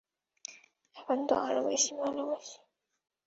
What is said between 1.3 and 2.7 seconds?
আরো বেশি ভালোবাসি।